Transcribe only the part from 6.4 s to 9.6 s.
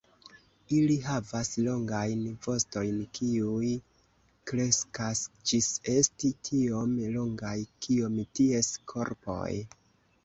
tiom longaj kiom ties korpoj.